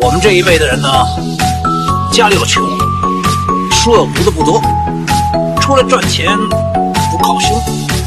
[0.00, 0.88] 我们这一辈的人呢，
[2.12, 2.62] 家里又穷，
[3.70, 4.60] 书又读的不多，
[5.60, 6.26] 出来赚钱
[7.10, 7.60] 不靠胸，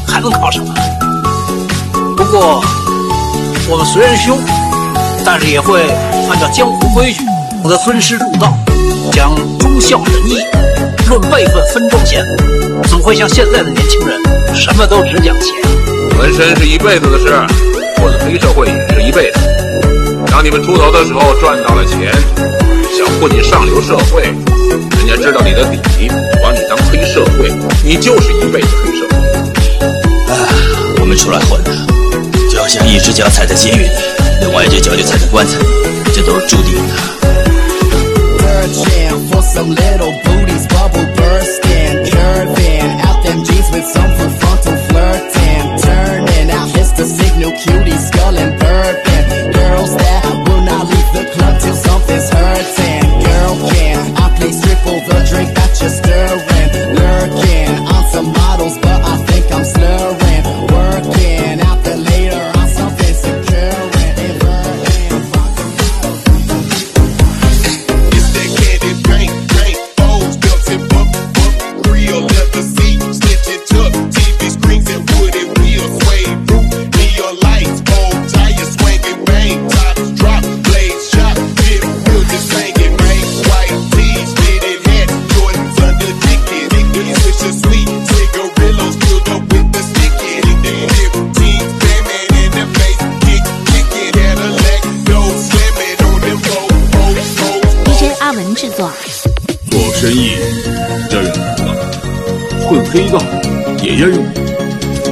[0.06, 0.74] 还能靠什么？
[2.16, 2.62] 不过
[3.68, 4.38] 我们虽然凶，
[5.24, 5.82] 但是也会
[6.30, 7.24] 按照江湖规矩，
[7.62, 8.52] 懂得尊师重道，
[9.12, 10.38] 讲忠孝仁义，
[11.08, 12.24] 论辈分分忠贤，
[12.88, 15.54] 总会像现在的年轻人，什么都只讲钱。
[16.18, 17.34] 纹身是一辈子的事，
[17.96, 19.49] 混黑社会也是一辈子。
[20.30, 22.12] 当你们出头的时候赚到了钱，
[22.96, 26.08] 想混进上流社会，人家知道你的底，
[26.42, 27.52] 把你当黑社会，
[27.84, 29.16] 你就是一辈子黑社会。
[30.32, 30.32] 啊，
[31.00, 31.70] 我们出来混的，
[32.50, 33.90] 就好像一只脚踩在监狱里，
[34.40, 35.64] 另外一只脚就踩在棺材里，
[36.14, 36.94] 这都是注定的。
[38.70, 45.76] Searching for some little booties, bubble bursting, curving out them jeans with some full frontal flirting,
[45.82, 48.36] turning out just a signal cutie, skull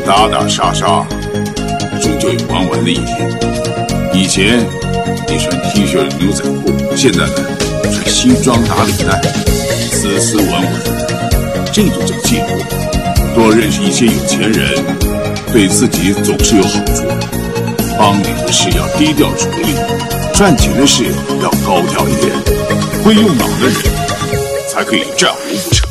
[0.09, 1.07] 打打杀杀，
[2.01, 3.31] 终究有玩完的一天。
[4.15, 4.59] 以前
[5.29, 7.33] 你穿 T 恤牛仔裤，现在呢
[7.83, 9.21] 穿西装打领带，
[9.93, 10.63] 斯斯文文，
[11.75, 12.57] 这就叫进步。
[13.35, 14.83] 多认识一些有钱人，
[15.53, 17.03] 对自己总是有好处。
[17.99, 19.75] 帮你的事要低调处理，
[20.33, 21.05] 赚钱的事
[21.43, 22.35] 要高调一点。
[23.05, 23.75] 会用脑的人
[24.71, 25.88] 才可以战无不胜。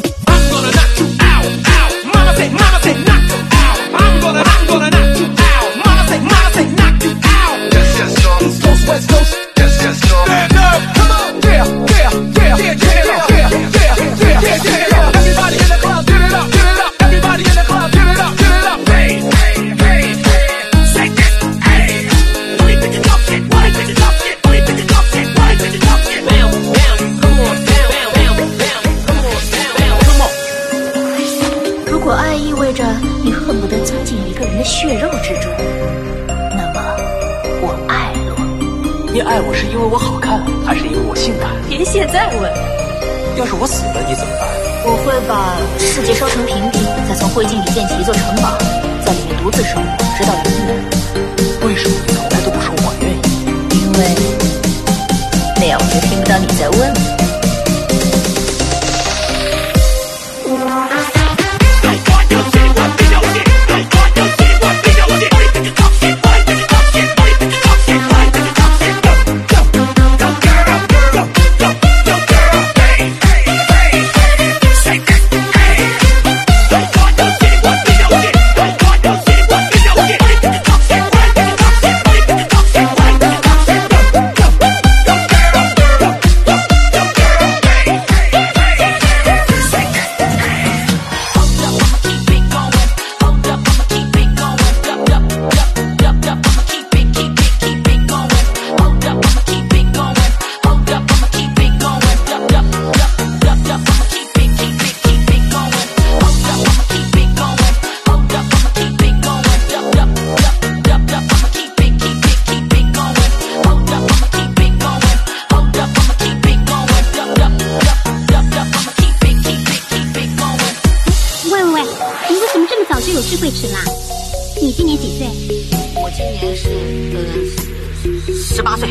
[128.33, 128.89] 十八岁，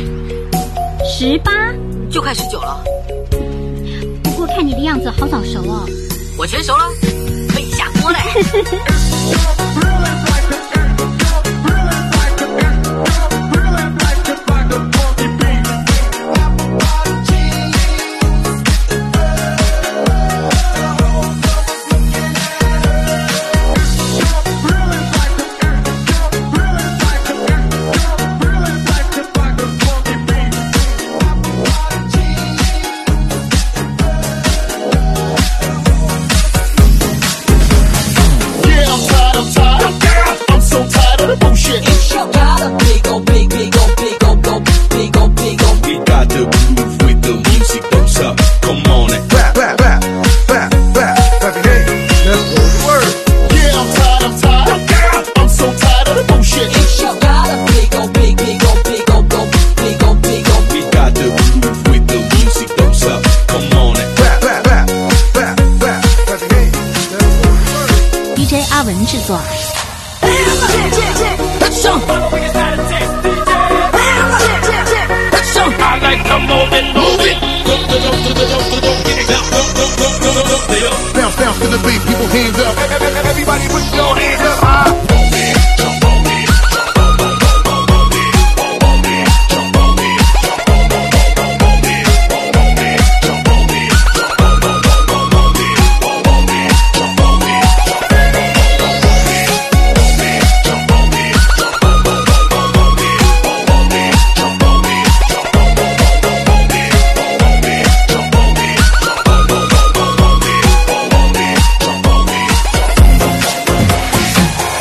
[1.05, 1.53] 十八。
[2.09, 2.83] 就快十九了。
[4.23, 5.85] 不过看你的样子好早熟哦。
[6.39, 6.85] 我全熟了，
[7.53, 8.19] 可以下锅嘞。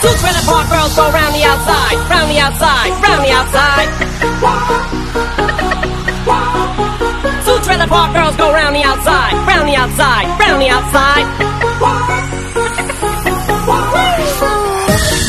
[0.05, 3.89] Two trailer park girls go round the outside, round the outside, round the outside.
[7.45, 11.25] Two trailer park girls go round the outside, round the outside, round the outside.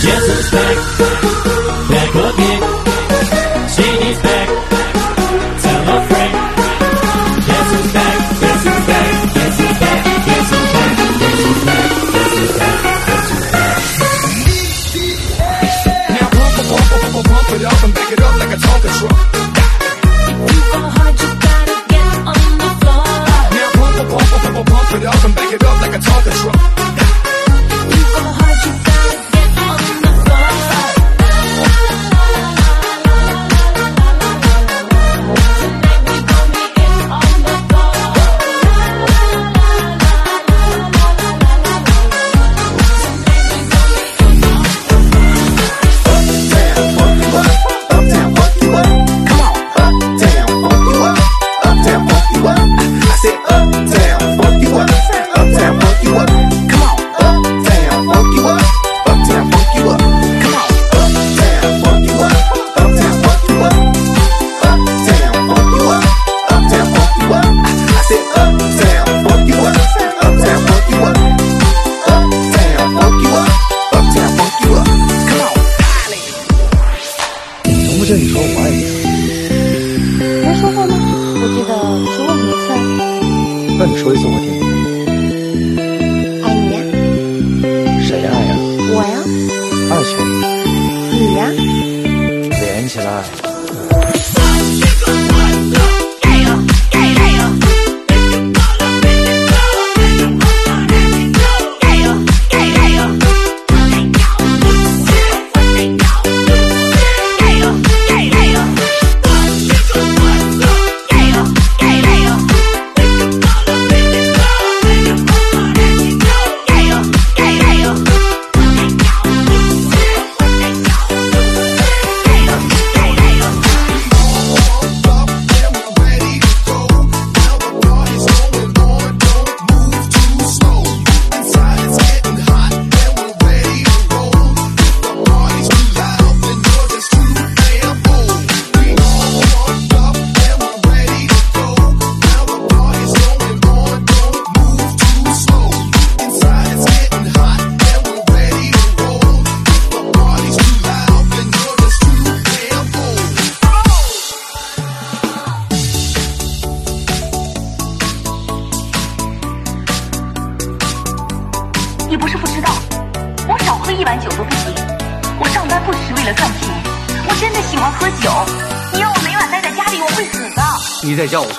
[0.05, 1.25] Yes, it's back.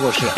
[0.08, 0.37] Gosia.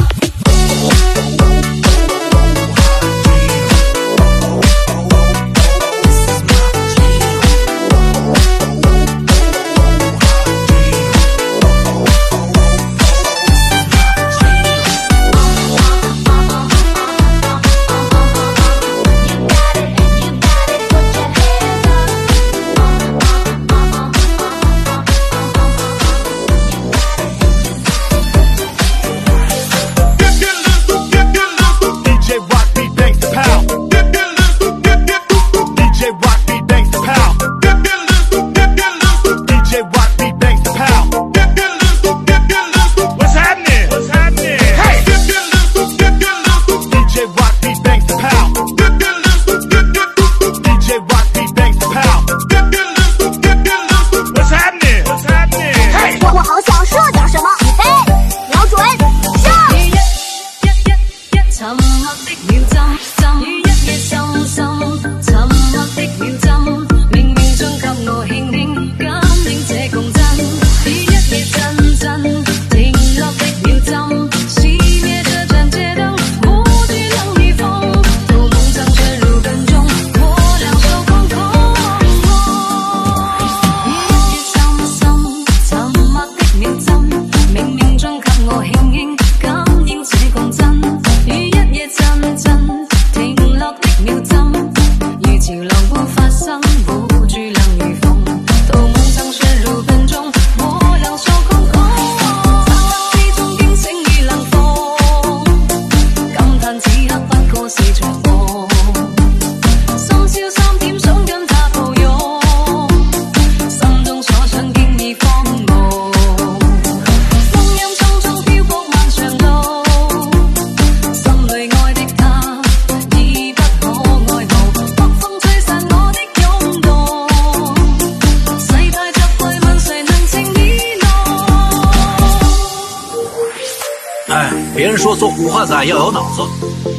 [135.59, 136.41] 惑仔要有脑子，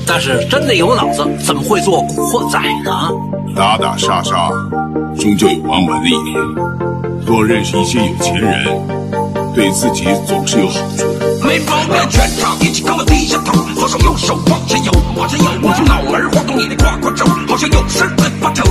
[0.06, 3.08] 但是真的有脑子，怎么会做古惑仔呢？
[3.56, 4.50] 打打杀杀，
[5.18, 6.34] 终究有玩完的一天。
[7.24, 8.66] 多认识一些有钱人，
[9.54, 11.06] 对自己总是有好处。
[11.42, 18.62] 没毛病全场一起跟我低下头，左手右手往前游，往前游，捂住脑门晃动你的胯胯轴，好像有事在发愁。